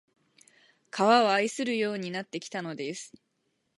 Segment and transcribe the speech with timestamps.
[0.89, 3.13] 川を愛するようになってきたのです